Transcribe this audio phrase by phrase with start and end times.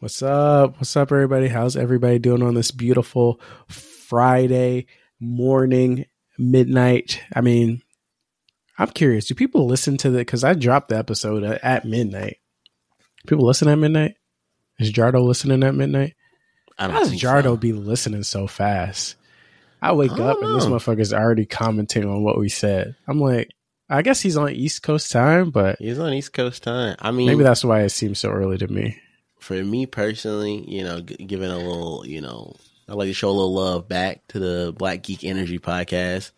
[0.00, 0.78] What's up?
[0.78, 1.48] What's up, everybody?
[1.48, 4.86] How's everybody doing on this beautiful Friday
[5.20, 6.06] morning,
[6.38, 7.20] midnight?
[7.34, 7.82] I mean,
[8.78, 9.26] I'm curious.
[9.26, 10.18] Do people listen to the?
[10.18, 12.38] Because I dropped the episode at midnight.
[13.26, 14.14] People listen at midnight.
[14.78, 16.14] Is Jardo listening at midnight?
[16.78, 17.56] I don't How does Jardo so.
[17.58, 19.16] be listening so fast?
[19.82, 20.76] I wake I up don't and this know.
[20.76, 22.96] motherfucker's already commenting on what we said.
[23.06, 23.50] I'm like,
[23.90, 26.96] I guess he's on East Coast time, but He's on East Coast time.
[27.00, 28.98] I mean, maybe that's why it seems so early to me.
[29.40, 32.54] For me personally, you know, g- giving a little, you know,
[32.88, 36.32] I like to show a little love back to the Black Geek Energy podcast.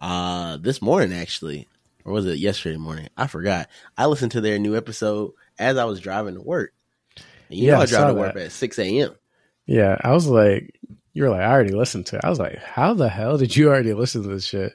[0.00, 1.68] Uh, this morning actually,
[2.04, 3.08] or was it yesterday morning?
[3.16, 3.68] I forgot.
[3.96, 6.72] I listened to their new episode as I was driving to work.
[7.50, 8.36] And you Yeah, know, I I drive to work that.
[8.36, 9.14] at six a.m.
[9.66, 10.74] Yeah, I was like,
[11.12, 12.24] you were like, I already listened to it.
[12.24, 14.72] I was like, how the hell did you already listen to this shit?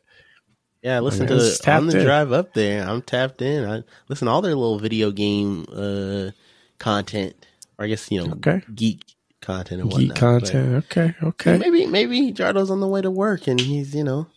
[0.82, 1.96] Yeah, I listened Okay, to it's the, on the in.
[1.96, 2.84] drive up there.
[2.88, 3.64] I'm tapped in.
[3.70, 6.32] I listen to all their little video game uh
[6.80, 7.36] content,
[7.78, 8.62] or I guess you know, Okay.
[8.74, 9.04] geek
[9.42, 10.16] content and Geek whatnot.
[10.16, 10.20] Geek
[10.52, 10.86] content.
[10.86, 11.58] Okay, But okay.
[11.58, 14.28] maybe maybe Jardo's on the way to work and he's you know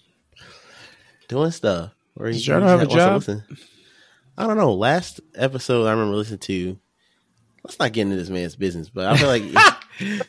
[1.29, 1.93] doing stuff.
[2.17, 3.23] Or Does he Jardo have a job?
[4.39, 4.75] I don't know.
[4.75, 6.79] Last episode I remember listening to.
[7.65, 9.43] Let's not get into this man's business, but I feel like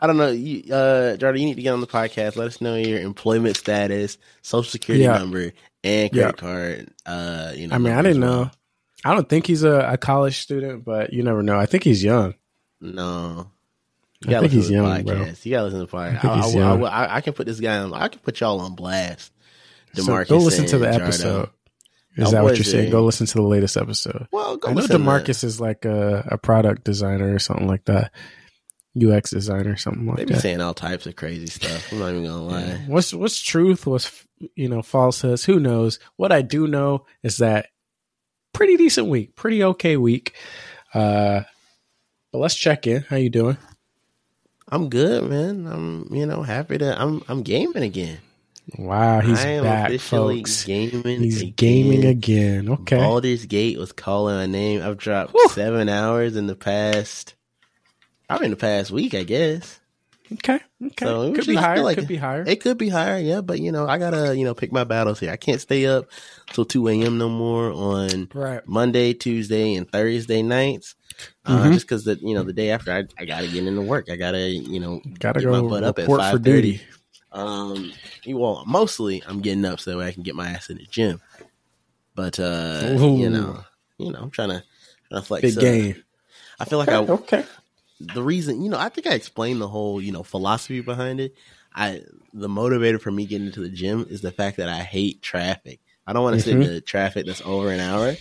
[0.00, 0.30] I don't know.
[0.30, 2.36] You, uh, Jardo, you need to get on the podcast.
[2.36, 5.18] Let us know your employment status, social security Yeah.
[5.18, 5.52] number,
[5.84, 6.88] and credit card.
[7.06, 7.74] Uh, you know.
[7.74, 8.44] I mean, I didn't well.
[8.44, 8.50] know.
[9.04, 11.58] I don't think he's a, a college student, but you never know.
[11.58, 12.34] I think he's young.
[12.80, 13.50] No.
[14.24, 15.14] I You gotta think he's to the young, bro.
[15.16, 15.44] podcast.
[15.44, 16.24] You gotta listen to the podcast.
[16.24, 16.76] I I, I-.
[16.76, 17.92] I- I- I can put this guy on.
[17.94, 19.32] I can put y'all on blast.
[19.94, 21.02] So DeMarcus go listen to the Jardo.
[21.02, 21.50] episode.
[22.16, 22.90] Is that what you're saying?
[22.90, 24.28] Go listen to the latest episode.
[24.30, 28.12] Well, go I know Demarcus is like a, a product designer or something like that,
[29.02, 30.22] UX designer or something like that.
[30.26, 30.40] They be that.
[30.42, 31.90] saying all types of crazy stuff.
[31.90, 32.60] I'm not even gonna lie.
[32.64, 32.76] Yeah.
[32.86, 33.86] What's what's truth?
[33.86, 35.44] What's you know falsehoods?
[35.46, 35.98] Who knows?
[36.16, 37.68] What I do know is that
[38.52, 40.34] pretty decent week, pretty okay week.
[40.94, 41.42] Uh,
[42.30, 43.02] but let's check in.
[43.02, 43.56] How you doing?
[44.68, 45.66] I'm good, man.
[45.66, 47.00] I'm you know happy to.
[47.00, 48.18] I'm I'm gaming again.
[48.78, 50.64] Wow, he's I am back, officially folks.
[50.64, 51.20] gaming.
[51.20, 51.54] He's again.
[51.56, 52.68] gaming again.
[52.68, 54.82] Okay, Baldur's Gate was calling my name.
[54.82, 55.48] I've dropped Whew.
[55.50, 57.34] seven hours in the past.
[58.28, 59.78] Probably in the past week, I guess.
[60.34, 61.06] Okay, okay.
[61.06, 61.82] So, could be higher.
[61.82, 62.44] like could be higher.
[62.46, 65.20] It could be higher, yeah, but you know, I gotta, you know, pick my battles
[65.20, 65.30] here.
[65.30, 66.06] I can't stay up
[66.52, 68.66] till two AM no more on right.
[68.66, 70.94] Monday, Tuesday, and Thursday nights.
[71.44, 71.72] Uh, Mhm.
[71.72, 74.08] just because the you know the day after I, I gotta get into work.
[74.10, 76.42] I gotta you know Gotta get my butt up at 5:30.
[76.42, 76.80] duty.
[77.32, 77.92] Um,
[78.26, 81.20] well, mostly I'm getting up so that I can get my ass in the gym.
[82.14, 83.18] But uh, Ooh.
[83.18, 83.60] you know,
[83.98, 84.62] you know, I'm trying to
[85.10, 85.62] trying to flex Big up.
[85.62, 86.04] game.
[86.60, 87.44] I feel like Okay, I okay.
[88.02, 91.34] The reason, you know, I think I explained the whole, you know, philosophy behind it.
[91.74, 92.02] I
[92.34, 95.80] the motivator for me getting into the gym is the fact that I hate traffic.
[96.06, 96.74] I don't want to sit in Mhm.
[96.74, 98.16] the traffic that's over an hour,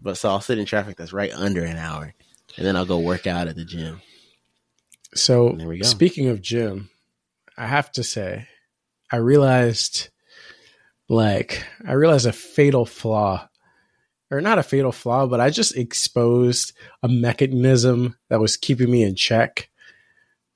[0.00, 2.14] but so I'll sit in traffic that's right under an hour,
[2.56, 4.00] and then I'll go work out at the gym.
[5.14, 5.88] So There we go.
[5.88, 6.90] speaking of gym,
[7.56, 8.46] I have to say,
[9.10, 10.08] I realized
[11.08, 13.48] like I realized a fatal flaw.
[14.32, 16.72] Or not a fatal flaw, but I just exposed
[17.02, 19.68] a mechanism that was keeping me in check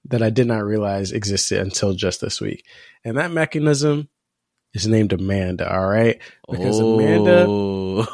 [0.07, 2.65] that I did not realize existed until just this week.
[3.05, 4.09] And that mechanism
[4.73, 6.19] is named Amanda, all right?
[6.51, 8.05] Because Amanda Oh.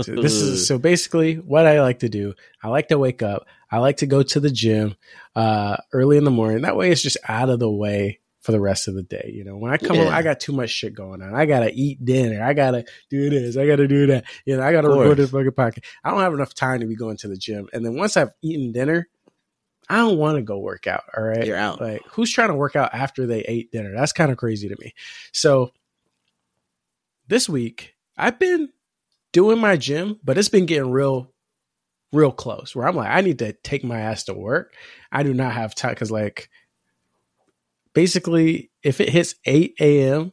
[0.00, 2.34] so this is so basically what I like to do.
[2.62, 3.46] I like to wake up.
[3.70, 4.96] I like to go to the gym
[5.34, 6.62] uh, early in the morning.
[6.62, 9.32] That way, it's just out of the way for the rest of the day.
[9.34, 11.34] You know, when I come home, I got too much shit going on.
[11.34, 12.44] I gotta eat dinner.
[12.44, 13.56] I gotta do this.
[13.56, 14.24] I gotta do that.
[14.44, 15.84] You know, I gotta record this fucking podcast.
[16.04, 17.66] I don't have enough time to be going to the gym.
[17.72, 19.08] And then once I've eaten dinner,
[19.88, 21.02] I don't want to go work out.
[21.16, 21.80] All right, You're out.
[21.80, 23.92] like who's trying to work out after they ate dinner?
[23.92, 24.94] That's kind of crazy to me.
[25.32, 25.72] So
[27.26, 28.68] this week I've been
[29.32, 31.32] doing my gym, but it's been getting real,
[32.12, 34.72] real close where I'm like, I need to take my ass to work.
[35.10, 36.48] I do not have time because like
[37.96, 40.32] basically if it hits 8 a.m.,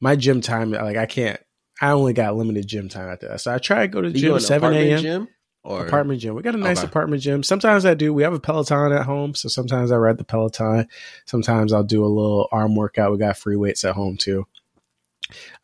[0.00, 1.40] my gym time, like I can't,
[1.80, 3.40] I only got limited gym time after that.
[3.40, 5.02] So I try to go to the gym in 7 apartment a.m.
[5.02, 5.28] gym
[5.64, 6.34] or apartment gym.
[6.36, 6.86] We got a nice Okay.
[6.86, 7.42] apartment gym.
[7.42, 8.14] Sometimes I do.
[8.14, 10.86] We have a Peloton at home, so sometimes I ride the Peloton.
[11.26, 13.10] Sometimes I'll do a little arm workout.
[13.10, 14.46] We got free weights at home too.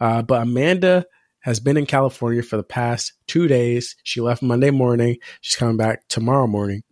[0.01, 1.07] Uh, but Amanda
[1.41, 3.95] has been in California for the past two days.
[4.03, 5.19] She left Monday morning.
[5.41, 6.83] She's coming back tomorrow morning.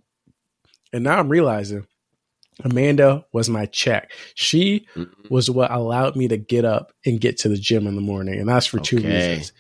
[0.93, 1.87] And now I'm realizing
[2.65, 4.13] Amanda was my check.
[4.35, 5.31] She Mm-mm.
[5.31, 8.39] was what allowed me to get up and get to the gym in the morning.
[8.41, 9.53] And that's for two reasons.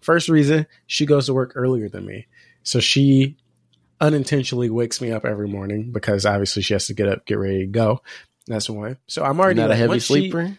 [0.00, 2.26] First reason, she goes to work earlier than me.
[2.62, 3.36] So she
[4.00, 7.60] unintentionally wakes me up every morning because obviously she has to get up, get ready
[7.60, 8.02] to go.
[8.46, 8.98] That's one.
[9.06, 10.58] So I'm already not a like, heavy once she- sleeper?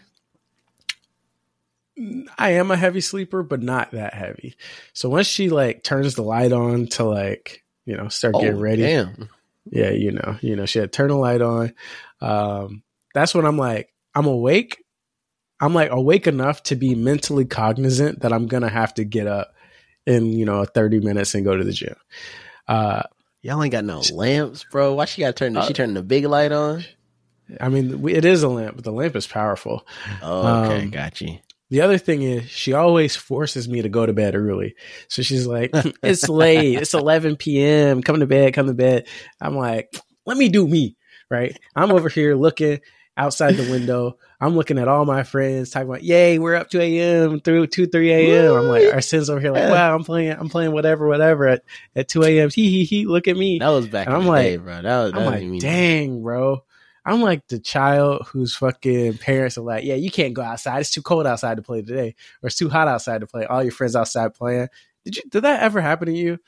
[2.36, 4.56] I am a heavy sleeper, but not that heavy.
[4.92, 8.60] So once she like turns the light on to like, you know, start getting oh,
[8.60, 9.28] ready, Oh, Damn.
[9.70, 11.72] Yeah, you know, you know, she had turn the light on.
[12.20, 12.82] Um,
[13.14, 14.82] that's when I'm like, I'm awake.
[15.60, 19.54] I'm like awake enough to be mentally cognizant that I'm gonna have to get up
[20.06, 21.96] in you know 30 minutes and go to the gym.
[22.68, 23.02] Uh,
[23.42, 24.94] Y'all ain't got no lamps, bro.
[24.94, 25.52] Why she got to turn?
[25.54, 26.84] The, Uh, she turning the big light on?
[27.60, 29.86] I mean, it is a lamp, but the lamp is powerful.
[30.20, 31.38] Oh, okay, Um, got you.
[31.70, 34.74] The other thing is, she always forces me to go to bed early.
[35.08, 35.70] So she's like,
[36.02, 36.78] "It's late.
[36.80, 38.02] It's 11 p.m.
[38.02, 38.54] Come to bed.
[38.54, 39.08] Come to bed."
[39.40, 39.94] I'm like,
[40.26, 40.96] "Let me do me."
[41.28, 41.58] Right?
[41.74, 42.80] I'm over here looking
[43.16, 44.16] outside the window.
[44.40, 47.40] I'm looking at all my friends talking about, "Yay, we're up 2 a.m.
[47.40, 50.36] through 2 3 a.m." I'm like, Arsene's over here like, "Wow, I'm playing.
[50.38, 51.62] I'm playing whatever, whatever at
[51.96, 52.50] at 2 a.m.
[52.50, 53.06] Hee hee hee.
[53.06, 54.82] Look at me." That was back And I'm like- day, bro.
[54.82, 55.58] That was, that I'm like, mean.
[55.60, 56.62] dang, bro.
[57.06, 60.80] I'm like the child whose fucking parents are like, yeah, you can't go outside.
[60.80, 63.46] It's too cold outside to play today, or it's too hot outside to play.
[63.46, 64.68] All your friends outside playing.
[65.04, 65.22] Did you?
[65.30, 66.38] Did that ever happen to you?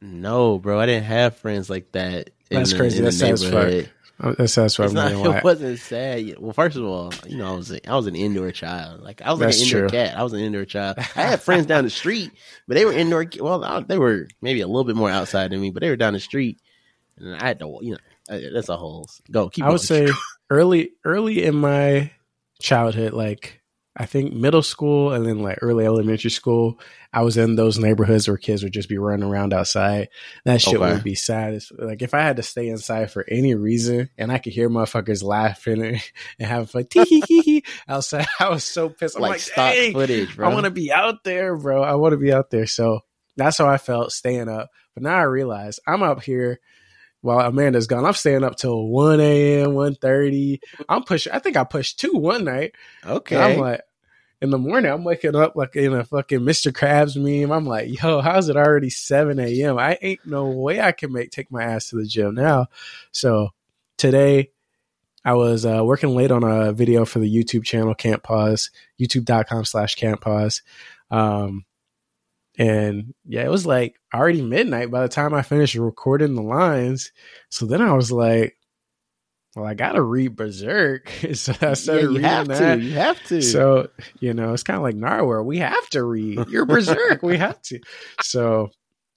[0.00, 0.78] No, bro.
[0.78, 2.30] I didn't have friends like that.
[2.50, 2.98] in That's the- crazy.
[2.98, 3.92] in the That's sad as fuck.
[4.18, 6.38] Oh, That's that's what I'm not, it wasn't sad.
[6.38, 9.02] Well, first of all, you know, I was a, I was an indoor child.
[9.02, 9.88] Like I was like an indoor true.
[9.90, 10.16] cat.
[10.16, 10.96] I was an indoor child.
[10.98, 12.30] I had friends down the street,
[12.66, 13.26] but they were indoor.
[13.40, 16.14] Well, they were maybe a little bit more outside than me, but they were down
[16.14, 16.58] the street,
[17.18, 19.48] and I had to, you know, Uh, that's a whole go.
[19.48, 19.86] Keep I would going.
[19.86, 20.08] say
[20.50, 22.10] early early in my
[22.60, 23.60] childhood, like
[23.98, 26.78] I think middle school and then like early elementary school,
[27.14, 30.08] I was in those neighborhoods where kids would just be running around outside.
[30.44, 30.92] That shit Okay.
[30.92, 31.54] would be sad.
[31.54, 34.68] As, like if I had to stay inside for any reason and I could hear
[34.68, 36.02] motherfuckers laughing and,
[36.38, 39.16] and having fun tee hee hee hee outside, I was so pissed.
[39.16, 40.50] I'm like, like, stock footage, bro.
[40.50, 41.82] I want to be out there, bro.
[41.82, 42.66] I want to be out there.
[42.66, 43.00] So
[43.36, 44.68] that's how I felt staying up.
[44.94, 46.60] But now I realize I'm up here
[47.26, 48.04] while Amanda's gone.
[48.04, 50.60] I'm staying up till 1 a.m., 1.30.
[50.88, 51.32] I'm pushing.
[51.32, 52.74] I think I pushed two one night.
[53.04, 53.36] okay.
[53.36, 53.82] And I'm like,
[54.40, 56.70] in the morning, I'm waking up like in a fucking Mr.
[56.72, 57.50] Krabs meme.
[57.50, 59.78] I'm like, yo, how's it already 7 a.m.?
[59.78, 62.66] I ain't no way I can make take my ass to the gym now.
[63.12, 63.50] So
[63.96, 64.50] today,
[65.24, 68.70] I was uh, working late on a video for the YouTube channel Can't Pause,
[69.00, 70.62] youtube.com slash Can't Pause.
[71.10, 71.64] Um,
[72.58, 77.12] and yeah, it was like already midnight by the time I finished recording the lines.
[77.50, 78.56] So then I was like,
[79.54, 81.08] well, I got to read Berserk.
[81.34, 82.76] so I started yeah, you reading have that.
[82.76, 82.82] to.
[82.82, 83.42] You have to.
[83.42, 83.88] So,
[84.20, 85.44] you know, it's kind of like Narwhal.
[85.44, 86.48] We have to read.
[86.48, 87.22] You're berserk.
[87.22, 87.80] we have to.
[88.22, 88.70] So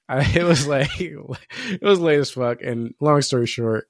[0.07, 2.61] I, it was like, it was late as fuck.
[2.61, 3.87] And long story short,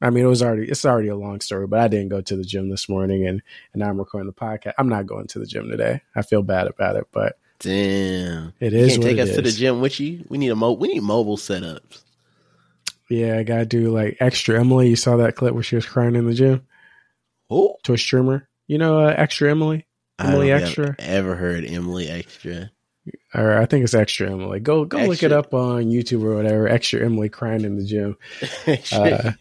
[0.00, 2.36] I mean, it was already, it's already a long story, but I didn't go to
[2.36, 3.42] the gym this morning and,
[3.72, 4.74] and now I'm recording the podcast.
[4.76, 6.02] I'm not going to the gym today.
[6.14, 8.96] I feel bad about it, but damn, It is.
[8.96, 10.24] you can't take us to the gym with you.
[10.28, 10.72] We need a mo.
[10.72, 12.02] We need mobile setups.
[13.08, 14.88] Yeah, I got to do like extra Emily.
[14.88, 16.66] You saw that clip where she was crying in the gym
[17.50, 18.48] Oh, to a streamer.
[18.66, 19.86] You know, uh, extra Emily?
[20.18, 20.94] Emily Extra?
[20.98, 22.70] ever heard Emily Extra.
[23.34, 24.60] Or I think it's extra Emily.
[24.60, 26.68] Go, go look it up on YouTube or whatever.
[26.68, 28.16] Extra Emily crying in the gym.
[28.92, 29.32] Uh,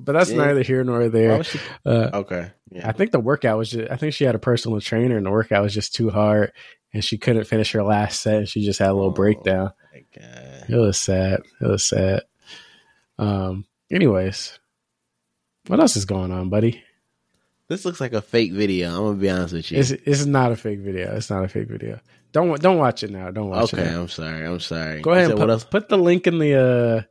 [0.00, 0.36] But that's Yeah.
[0.38, 1.42] neither here nor there.
[1.44, 2.88] she- Uh, okay, yeah.
[2.88, 5.30] I think the workout was just, I think she had a personal trainer and the
[5.30, 6.52] workout was just too hard
[6.92, 9.14] and she couldn't finish her last set and she just had a little Oh.
[9.14, 9.72] breakdown.
[10.04, 11.40] It was sad.
[11.60, 12.22] It was sad.
[13.18, 14.58] Um, anyways,
[15.68, 16.82] what else is going on, buddy?
[17.68, 18.90] This looks like a fake video.
[18.90, 19.78] I'm gonna be honest with you.
[19.78, 21.14] It's, it's not a fake video.
[21.16, 22.00] It's not a fake video.
[22.32, 23.30] Don't, don't watch it now.
[23.30, 23.86] Don't watch okay, it.
[23.86, 24.46] Okay, I'm sorry.
[24.46, 25.00] I'm sorry.
[25.00, 25.64] Go ahead put, else?
[25.64, 27.02] put the link in the, uh,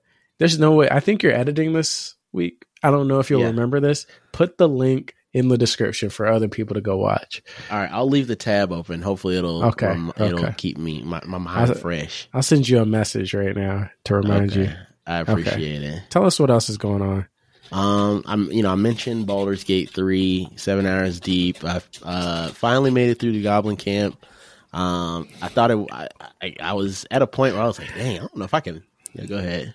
[0.42, 0.90] there's no way.
[0.92, 2.66] I think you're editing this week.
[2.84, 3.48] I don't know if you'll Yeah.
[3.48, 4.06] remember this.
[4.32, 7.42] Put the link in the description for other people to go watch.
[7.70, 9.02] All right, I'll leave the tab open.
[9.02, 10.54] Hopefully, it'll Okay, rem- it'll okay.
[10.58, 12.28] keep me my, my mind I- fresh.
[12.34, 14.70] I'll send you a message right now to remind Okay, you.
[15.08, 16.02] I appreciate it.
[16.10, 17.26] Tell us what else is going on.
[17.72, 21.64] Um, I'm you know I mentioned Baldur's Gate three, seven hours deep.
[21.64, 24.18] I uh finally made it through the Goblin Camp.
[24.74, 25.78] Um, I thought it.
[25.92, 26.08] I,
[26.42, 28.54] I I was at a point where I was like, dang, I don't know if
[28.54, 28.84] I can.
[29.14, 29.74] Yeah, go ahead.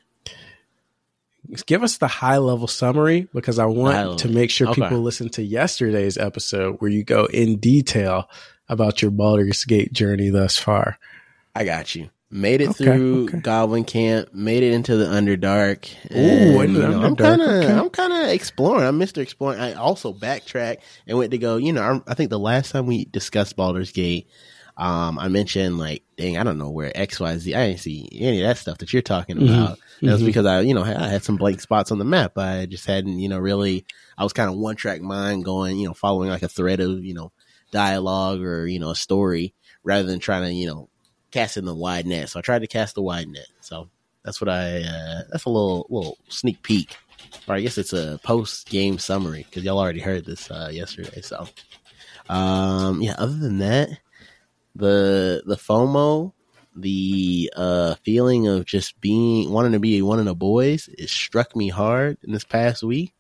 [1.67, 4.83] Give us the high level summary because I want to make sure Okay.
[4.83, 8.29] people listen to yesterday's episode where you go in detail
[8.69, 10.99] about your Baldur's Gate journey thus far.
[11.55, 12.11] I got you.
[12.29, 13.39] Made it Okay, through okay.
[13.39, 14.35] Goblin Camp.
[14.35, 15.89] Made it into the Underdark.
[16.11, 17.73] Ooh, into the you know, I'm Underdark, kind of, okay.
[17.73, 18.85] I'm kind of exploring.
[18.85, 19.61] I'm Mister Exploring.
[19.61, 21.57] I also backtrack and went to go.
[21.57, 24.29] You know, I, I think the last time we discussed Baldur's Gate,
[24.77, 27.55] um, I mentioned like, dang, I don't know where X, Y, Z.
[27.55, 29.79] I didn't see any of that stuff that you're talking Mhm, about.
[30.01, 32.39] And That's because I, you know, I had some blank spots on the map.
[32.39, 33.85] I just hadn't, you know, really.
[34.19, 37.05] I was kind of one track mind, going, you know, following like a thread of,
[37.05, 37.33] you know,
[37.73, 39.53] dialogue or you know a story
[39.85, 40.89] rather than trying to, you know,
[41.31, 42.29] cast in the wide net.
[42.31, 43.49] So I tried to cast the wide net.
[43.61, 43.91] So
[44.25, 44.83] that's what I.
[44.83, 46.97] Uh, that's a little little sneak peek,
[47.47, 51.21] or I guess it's a post game summary because y'all already heard this uh, yesterday.
[51.21, 51.47] So,
[52.29, 53.15] um, yeah.
[53.19, 53.91] Other than that,
[54.77, 56.33] the the FOMO
[56.77, 61.57] the uh, feeling of just being wanting to be one of the boys, it struck
[61.57, 63.15] me hard in this past week.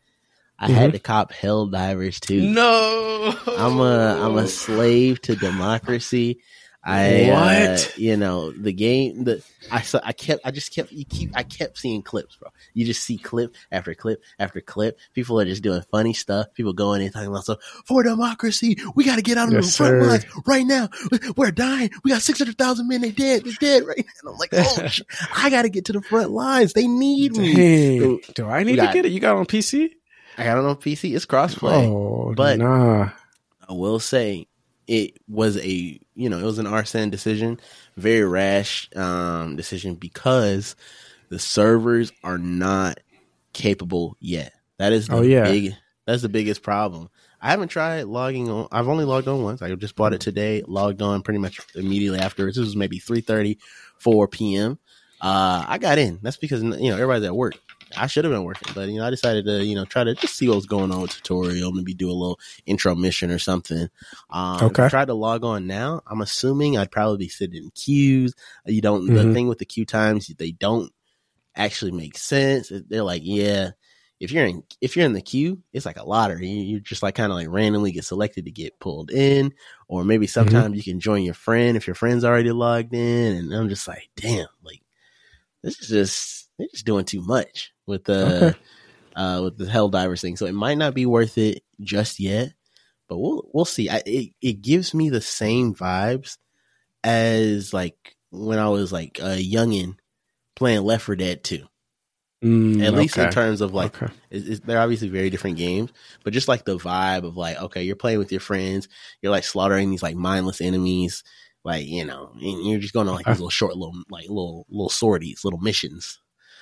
[0.58, 2.40] I had to cop Helldivers 2.
[2.40, 6.40] No, I'm a I'm a slave to democracy.
[6.88, 7.98] I uh, What?
[7.98, 11.42] you know the game the I saw I kept I just kept you keep I
[11.42, 12.50] kept seeing clips, bro.
[12.74, 14.96] You just see clip after clip after clip.
[15.12, 16.46] People are just doing funny stuff.
[16.54, 18.76] People going in talking about stuff for democracy.
[18.94, 20.08] We got to get out of Yes, the front sir.
[20.08, 20.88] lines right now.
[21.36, 21.90] We're dying.
[22.04, 23.00] We got six hundred thousand men.
[23.00, 23.42] They dead.
[23.44, 24.12] They dead right now.
[24.22, 24.88] And I'm like, oh.
[25.36, 26.72] I got to get to the front lines.
[26.72, 27.54] They need me.
[27.54, 28.20] Dang.
[28.34, 29.10] Do I need got- to get it?
[29.12, 29.90] You got it on PC?
[30.38, 31.16] I got it on PC.
[31.16, 31.84] It's crossplay.
[31.88, 33.10] Oh, but- nah.
[33.68, 34.46] I will say
[34.86, 37.60] it was a you know it was an arson decision,
[37.96, 40.76] very rash um, decision because
[41.28, 43.00] the servers are not
[43.52, 44.52] capable yet.
[44.78, 45.44] That is the Oh, yeah.
[45.44, 45.74] big
[46.06, 47.08] that's the biggest problem.
[47.40, 48.68] I haven't tried logging on.
[48.72, 49.60] I've only logged on once.
[49.60, 50.62] I just bought it today.
[50.66, 52.56] Logged on pretty much immediately afterwards.
[52.56, 53.58] This was maybe 3:30,
[53.98, 54.78] 4 p.m.
[55.20, 56.18] Uh, I got in.
[56.22, 57.54] That's because you know everybody's at work.
[57.94, 60.14] I should have been working, but you know I decided to you know try to
[60.16, 61.72] just see what was going on with tutorial.
[61.72, 63.88] Maybe do a little intro mission or something.
[64.30, 64.88] Um, if I Okay.
[64.88, 66.02] tried to log on now.
[66.06, 68.34] I'm assuming I'd probably be sitting in queues.
[68.66, 69.12] You don't.
[69.14, 69.32] The Mhm.
[69.32, 70.92] thing with the queue times, they don't
[71.54, 72.70] actually make sense.
[72.88, 73.70] They're like, yeah,
[74.20, 76.48] if you're in if you're in the queue, it's like a lottery.
[76.48, 79.52] You, you just like kind of like randomly get selected to get pulled in,
[79.88, 83.36] or maybe sometimes you can join your friend if your friend's already logged in.
[83.36, 84.82] And I'm just like, damn, like
[85.62, 88.58] this is just they're just doing too much with the Okay.
[89.14, 90.36] uh with the Helldivers thing.
[90.36, 92.52] So it might not be worth it just yet,
[93.08, 93.88] but we'll we'll see.
[93.88, 96.38] I, it it gives me the same vibes
[97.04, 99.96] as like when I was like a youngin
[100.54, 101.66] playing Left 4 Dead 2.
[102.44, 104.12] Mm, At least in terms of like okay.
[104.30, 105.90] it's, it's, they're obviously very different games,
[106.22, 108.88] but just like the vibe of like, okay, you're playing with your friends,
[109.22, 111.24] you're like slaughtering these like mindless enemies,
[111.64, 114.66] like you know, and you're just going on like these little short, little like little
[114.68, 116.20] little sorties, little missions.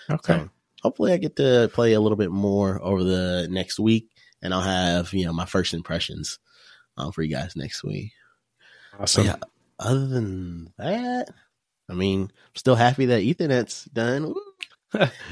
[0.09, 0.35] Okay.
[0.35, 0.51] So
[0.85, 4.11] hopefully, I get to play a little bit more over the next week,
[4.43, 6.39] and I'll have you know my first impressions
[6.97, 8.13] um, for you guys next week.
[9.01, 9.25] Awesome.
[9.25, 9.37] yeah.
[9.81, 11.31] Other than that,
[11.89, 14.35] I mean, I'm still happy that Ethernet's done.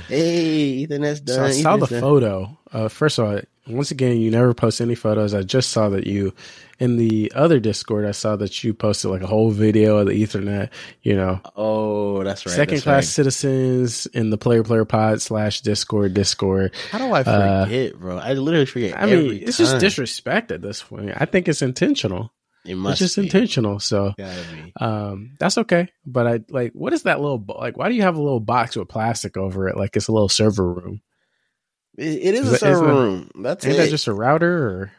[0.09, 1.37] Hey, Ethernet's done.
[1.37, 2.01] So I saw the done.
[2.01, 2.59] photo.
[2.73, 5.35] Uh, first of all, once again, you never post any photos.
[5.35, 6.35] I just saw that you,
[6.81, 10.13] in the other Discord, I saw that you posted like a whole video of the
[10.21, 10.71] Ethernet.
[11.03, 12.55] You know, Oh, that's right.
[12.55, 13.05] second that's class right.
[13.05, 16.75] citizens in the player player pod slash Discord Discord.
[16.91, 18.19] How do I uh, forget, bro?
[18.19, 19.01] I literally forget.
[19.01, 21.13] I mean, it's just disrespect at this point.
[21.17, 22.33] I think it's intentional.
[22.65, 23.23] It must It's just be.
[23.25, 23.81] intentional.
[23.81, 24.13] So.
[24.81, 25.89] Um, that's okay.
[26.07, 27.77] But I like, what is that little like?
[27.77, 30.29] Why do you have a little box with plastic over it, like it's a little
[30.29, 31.01] server room?
[31.97, 33.31] It, it is Is a server that- room.
[33.43, 33.77] That's it.
[33.77, 34.67] that just a router?
[34.69, 34.93] Or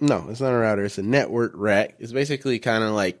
[0.00, 0.84] no, it's not a router.
[0.84, 1.96] It's a network rack.
[1.98, 3.20] It's basically kind of like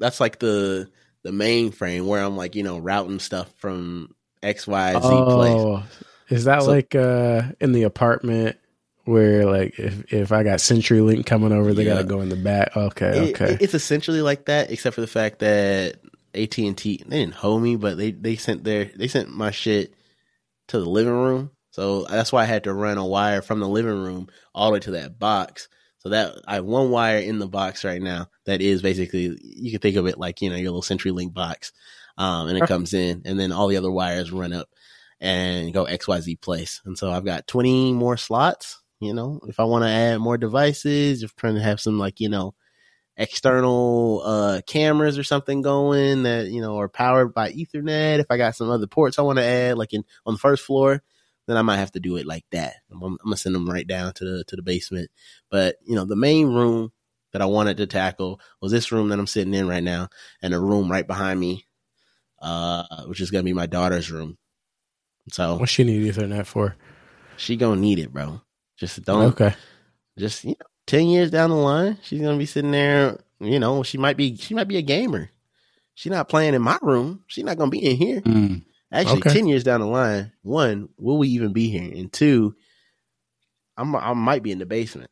[0.00, 0.90] that's like the
[1.22, 5.08] the mainframe where I'm like you know routing stuff from X Y Z place.
[5.10, 5.82] oh,
[6.28, 8.56] is that So- like uh in the apartment
[9.04, 11.94] where like if if I got CenturyLink coming over, they Yeah.
[11.94, 12.76] gotta go in the back?
[12.76, 13.52] Okay, It- okay.
[13.54, 15.96] it- it's essentially like that, except for the fact that
[16.34, 19.50] AT and T they didn't hold me, but they they sent their they sent my
[19.52, 19.94] shit
[20.68, 21.50] to the living room.
[21.74, 24.74] So that's why I had to run a wire from the living room all the
[24.74, 25.68] way to that box.
[25.98, 29.72] So that I have one wire in the box right now that is basically you
[29.72, 31.72] can think of it like you know your little CenturyLink box,
[32.16, 34.68] um, and it comes in, and then all the other wires run up
[35.18, 36.80] and go X Y Z place.
[36.84, 38.80] And so I've got twenty more slots.
[39.00, 41.98] You know, if I want to add more devices, if I'm trying to have some
[41.98, 42.54] like you know
[43.16, 48.36] external uh cameras or something going that you know are powered by ethernet if i
[48.36, 51.00] got some other ports i want to add like in on the first floor
[51.46, 53.86] then i might have to do it like that i'm, I'm gonna send them right
[53.86, 55.10] down to the to the basement
[55.50, 56.92] but you know the main room
[57.32, 60.08] that i wanted to tackle was this room that i'm sitting in right now
[60.42, 61.66] and a room right behind me
[62.40, 64.36] uh which is gonna be my daughter's room
[65.30, 66.76] so what she need Ethernet for?
[67.36, 68.40] she gonna need it bro
[68.76, 69.54] just don't Okay,
[70.18, 73.18] just you know, ten years down the line, she's gonna be sitting there.
[73.40, 75.30] You know, she might be she might be a gamer.
[75.94, 77.24] She's not playing in my room.
[77.26, 78.20] She's not gonna be in here.
[78.20, 78.64] Mm.
[78.94, 79.30] Actually, Okay.
[79.34, 81.92] ten years down the line, one, will we even be here?
[81.94, 82.54] And two,
[83.76, 85.10] I'm I might be in the basement.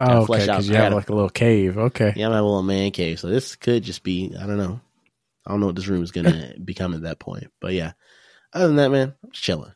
[0.00, 1.78] Oh, okay, because you have like a little cave.
[1.78, 4.58] Okay, Yeah, I'm at a little man cave, so this could just be I don't
[4.58, 4.80] know.
[5.46, 7.50] I don't know what this room is gonna become at that point.
[7.60, 7.92] But yeah,
[8.52, 9.72] other than that, man, I'm just chilling.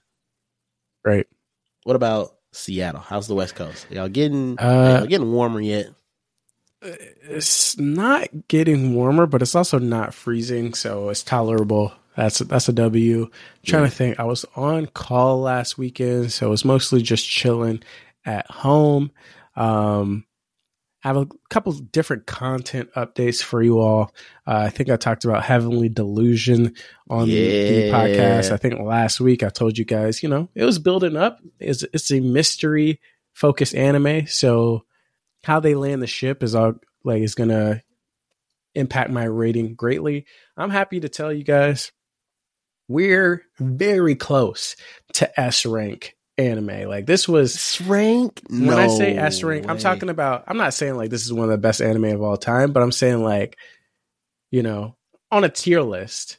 [1.05, 1.27] Right.
[1.85, 3.01] What about Seattle?
[3.01, 3.87] How's the West Coast?
[3.91, 5.89] Y'all getting Uh, y'all getting warmer yet?
[6.83, 11.93] It's not getting warmer, but it's also not freezing, so it's tolerable.
[12.17, 13.29] That's that's a W.
[13.65, 13.89] trying Yeah.
[13.89, 14.21] to think.
[14.21, 17.83] I was on call last weekend, so it was mostly just chilling
[18.25, 19.11] at home.
[19.57, 20.25] Um,
[21.03, 24.13] I have a couple different content updates for you all.
[24.47, 26.75] Uh, I think I talked about Heavenly Delusion
[27.09, 27.37] on yeah.
[27.37, 28.53] the, the, podcast.
[28.53, 31.39] I think last week I told you guys, you know, it was building up.
[31.59, 33.01] It's, it's a mystery
[33.33, 34.27] focused anime.
[34.27, 34.85] So
[35.45, 37.83] how they land the ship is all like is to
[38.75, 40.27] impact my rating greatly.
[40.57, 41.93] I'm happy to tell you guys
[42.89, 44.75] we're very close
[45.15, 46.89] to S rank anime.
[46.89, 48.43] Like this was S rank.
[48.49, 49.69] When no I say S rank.
[49.69, 50.45] I'm talking about.
[50.49, 52.83] I'm not saying like this is one of the best anime of all time, but
[52.83, 53.57] I'm saying like,
[54.51, 54.97] you know,
[55.31, 56.39] on a tier list,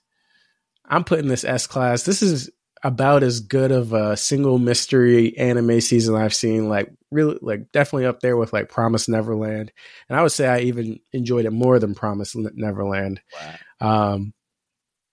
[0.85, 2.03] I'm putting this S class.
[2.03, 2.49] This is
[2.83, 6.67] about as good of a single mystery anime season I've seen.
[6.69, 9.71] Like really, like definitely up there with like Promise Neverland,
[10.09, 13.21] and I would say I even enjoyed it more than Promise Neverland.
[13.79, 14.13] Wow.
[14.13, 14.33] Um,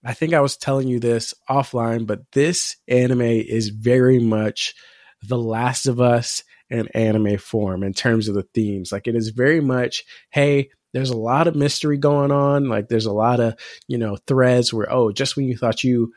[0.03, 4.73] I think I was telling you this offline, but this anime is very much
[5.23, 8.91] The Last of Us in anime form in terms of the themes.
[8.91, 12.69] Like it is very much, hey, there's a lot of mystery going on.
[12.69, 13.55] Like there's a lot of,
[13.87, 16.13] you know, threads where, oh, just when you thought you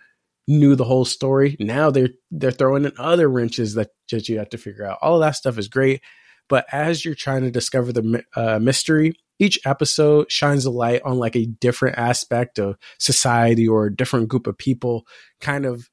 [0.53, 4.51] knew the whole story, now they're they're throwing in other wrenches that, that you have
[4.51, 4.99] to figure out.
[5.03, 6.03] All of that stuff is great.
[6.49, 11.19] But as you're trying to discover the uh, mystery, each episode shines a light on
[11.19, 15.05] like a different aspect of society or a different group of people,
[15.41, 15.89] kind of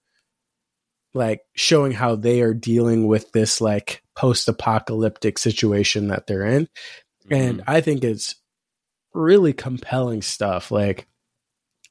[1.13, 6.65] like showing how they are dealing with this like post apocalyptic situation that they're in.
[6.65, 7.33] Mm-hmm.
[7.33, 8.35] And I think it's
[9.13, 10.71] really compelling stuff.
[10.71, 11.07] Like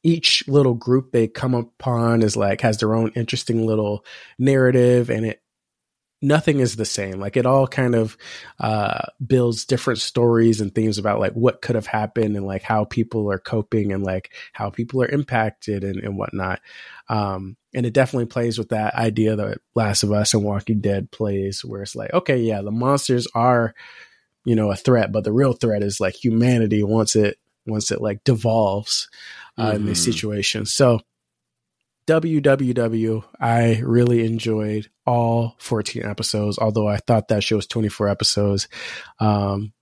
[0.03, 4.05] each little group they come upon is like has their own interesting little
[4.39, 5.43] narrative and it
[6.21, 7.21] nothing is the same.
[7.21, 8.17] Like it all kind of
[8.59, 12.85] uh, builds different stories and themes about like what could have happened and like how
[12.85, 16.61] people are coping and like how people are impacted and, and whatnot.
[17.09, 21.11] Um, and it definitely plays with that idea that Last of Us and Walking Dead
[21.11, 23.75] plays, where it's like, okay, yeah, the monsters are,
[24.45, 27.39] you know, a threat, but the real threat is like humanity once it
[27.69, 29.09] once it like devolves
[29.57, 29.77] uh, mm-hmm.
[29.77, 30.13] in these mm-hmm.
[30.13, 30.73] situations.
[30.73, 31.01] So
[32.09, 38.69] WWW, I really enjoyed all 14 episodes, although I thought that show was 24 episodes.
[39.21, 39.75] Um,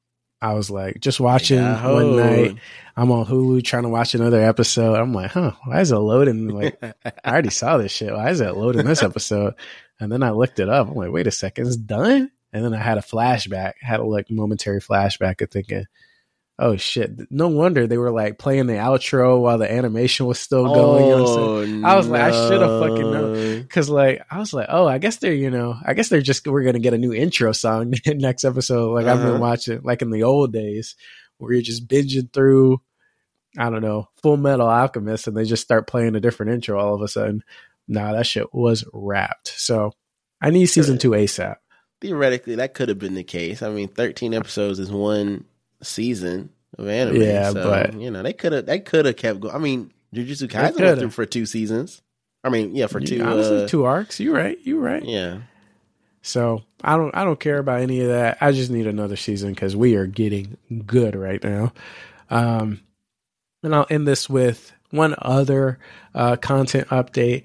[0.42, 2.57] I was like, just watching yeah, one night.
[2.96, 4.96] I'm on Hulu trying to watch another episode.
[4.96, 6.49] I'm like, huh, why is it loading?
[6.49, 8.12] Like, I already saw this shit.
[8.12, 9.55] Why is it loading this episode?
[10.01, 10.88] And then I looked it up.
[10.88, 12.31] I'm like, wait a second, it's done?
[12.53, 15.85] And then I had a flashback, had a like momentary flashback of thinking,
[16.59, 17.31] Oh shit!
[17.31, 21.05] No wonder they were like playing the outro while the animation was still going.
[21.05, 22.12] Oh, you know I was no.
[22.14, 25.35] like, I should have fucking known because like I was like, oh, I guess they're
[25.35, 28.95] you know, I guess they're just we're gonna get a new intro song next episode.
[28.95, 29.14] Like uh-huh.
[29.14, 29.40] I've been uh-huh.
[29.40, 30.97] watching like in the old days
[31.37, 32.81] where you're just binging through,
[33.59, 37.03] I don't know, Fullmetal Alchemist, and they just start playing a different intro all of
[37.03, 37.42] a sudden.
[37.87, 39.49] Nah, that shit was wrapped.
[39.49, 39.92] So
[40.40, 41.57] I need season two ASAP.
[42.01, 43.62] Theoretically, that could have been the case.
[43.62, 45.45] I mean, thirteen episodes is one
[45.83, 47.21] season of anime.
[47.21, 49.55] Yeah, so, but you know they could have they could have kept going.
[49.55, 52.03] I mean, Jujutsu Kaisen went through for two seasons.
[52.45, 54.21] I mean, yeah, for two honestly, uh, two arcs.
[54.21, 54.59] You right.
[54.62, 55.05] You right.
[55.05, 55.41] Yeah.
[56.23, 58.39] So I don't I don't care about any of that.
[58.41, 61.73] I just need another season because we are getting good right now.
[62.31, 62.81] Um,
[63.62, 65.79] and I'll end this with one other
[66.15, 67.45] uh, content update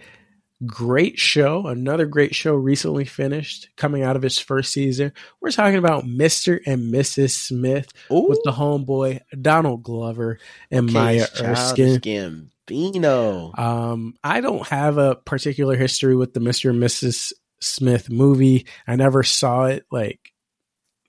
[0.66, 5.12] great show, another great show recently finished, coming out of its first season.
[5.42, 6.60] We're talking about Mr.
[6.66, 7.32] and Mrs.
[7.32, 8.28] Smith Ooh.
[8.28, 12.00] with the homeboy Donald Glover and okay, Maya Erskine.
[12.00, 13.58] Gambino.
[13.58, 16.70] Um, I don't have a particular history with the Mr.
[16.70, 17.34] and Mrs.
[17.60, 18.68] Smith movie.
[18.88, 20.32] I never saw it like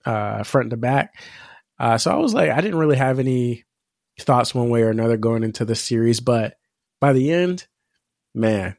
[0.04, 1.14] uh, front to back.
[1.78, 3.64] Uh, so I was like, I didn't really have any
[4.20, 6.56] thoughts one way or another going into the series, but
[7.00, 7.66] by the end,
[8.34, 8.76] man,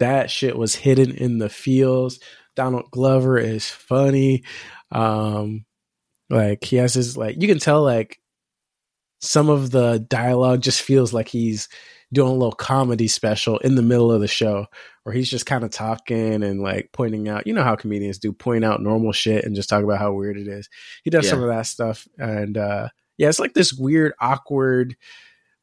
[0.00, 2.20] that shit was hidden in the fields.
[2.56, 4.44] Donald Glover is funny.
[4.90, 5.64] Um,
[6.30, 8.18] like he has his like you can tell like
[9.20, 11.68] some of the dialogue just feels like he's
[12.12, 14.66] doing a little comedy special in the middle of the show
[15.02, 18.32] where he's just kind of talking and like pointing out, you know how comedians do,
[18.32, 20.68] point out normal shit and just talk about how weird it is.
[21.02, 21.30] He does yeah.
[21.30, 24.96] some of that stuff and uh yeah, it's like this weird awkward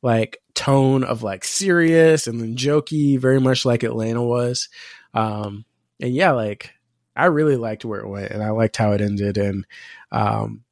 [0.03, 4.69] like tone of like serious and then jokey, very much like Atlanta was.
[5.15, 5.65] Um,
[5.99, 6.69] and yeah, like
[7.15, 9.39] I really liked where it went and I liked how it ended.
[9.39, 9.65] And
[10.11, 10.63] um,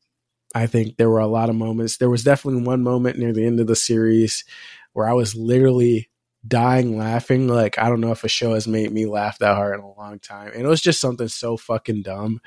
[0.53, 1.97] I think there were a lot of moments.
[1.97, 4.45] There was definitely one moment near the end of the series
[4.93, 6.11] where I was literally
[6.47, 7.47] dying laughing.
[7.47, 9.93] Like, I don't know if a show has made me laugh that hard in a
[9.97, 10.51] long time.
[10.53, 12.41] And it was just something so fucking dumb,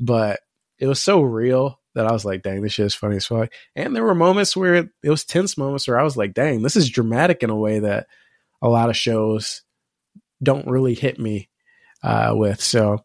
[0.00, 0.40] but
[0.80, 3.50] it was so real that I was like, dang, this shit is funny as fuck.
[3.74, 6.62] And there were moments where it, it was tense moments where I was like, dang,
[6.62, 8.06] this is dramatic in a way that
[8.62, 9.62] a lot of shows
[10.42, 11.48] don't really hit me
[12.02, 12.60] uh, with.
[12.60, 13.04] So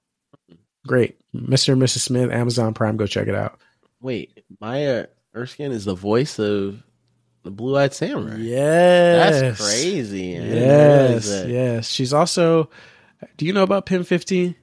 [0.86, 1.18] great.
[1.34, 1.74] Mr.
[1.74, 2.00] and Mrs.
[2.00, 3.60] Smith, Amazon Prime, go check it out.
[4.02, 6.84] Wait, Maya Erskine is the voice of
[7.44, 8.38] the Blue Eyed Samurai.
[8.38, 10.38] Yes, That's crazy.
[10.38, 11.90] I Yes, yes.
[11.90, 12.70] She's also.
[13.38, 14.56] Do you know about PEN15?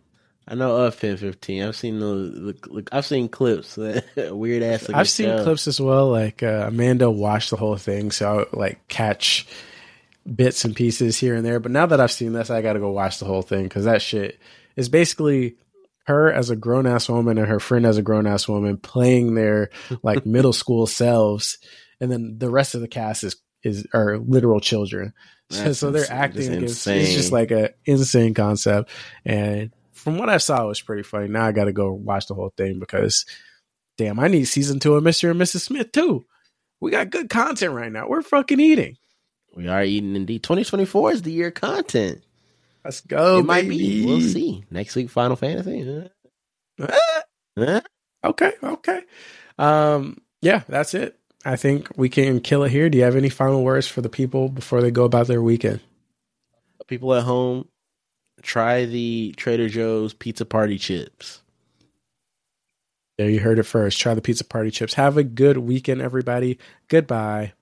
[0.48, 1.68] I know of PEN15.
[1.68, 3.76] I've seen the I've seen clips.
[4.16, 4.90] Weird ass.
[4.90, 5.44] I've seen show.
[5.44, 6.10] clips as well.
[6.10, 9.46] Like uh, Amanda watched the whole thing, so I like catch
[10.34, 11.60] bits and pieces here and there.
[11.60, 13.84] But now that I've seen this, I got to go watch the whole thing because
[13.84, 14.40] that shit
[14.76, 15.56] is basically
[16.06, 19.34] her as a grown ass woman and her friend as a grown ass woman playing
[19.34, 19.70] their
[20.02, 21.58] like middle school selves,
[22.00, 25.12] and then the rest of the cast is is are literal children.
[25.52, 26.62] So, so they're acting.
[26.62, 28.88] It's, it's just like a insane concept,
[29.24, 31.28] and from what I saw, it was pretty funny.
[31.28, 33.26] Now I got to go watch the whole thing because
[33.98, 35.30] damn, I need season two of Mr.
[35.30, 35.60] and Mrs.
[35.60, 36.24] Smith too.
[36.80, 38.08] We got good content right now.
[38.08, 38.96] We're fucking eating.
[39.54, 40.42] We are eating indeed.
[40.42, 42.22] 2024 is the year content.
[42.84, 43.38] Let's go.
[43.38, 44.06] it might be.
[44.06, 44.64] We'll see.
[44.70, 46.08] Next week, Final Fantasy.
[46.80, 47.20] Huh?
[47.58, 47.80] Huh?
[48.24, 49.02] okay, okay.
[49.58, 51.18] Um, yeah, that's it.
[51.44, 52.88] I think we can kill it here.
[52.88, 55.80] Do you have any final words for the people before they go about their weekend?
[56.86, 57.68] People at home,
[58.42, 61.42] try the Trader Joe's pizza party chips.
[63.18, 64.00] There you heard it first.
[64.00, 64.94] Try the pizza party chips.
[64.94, 66.58] Have a good weekend, everybody.
[66.88, 67.52] Goodbye.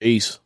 [0.00, 0.38] Peace.